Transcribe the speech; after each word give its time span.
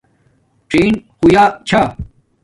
څین 0.69 0.93
ہویاچھا 1.19 1.81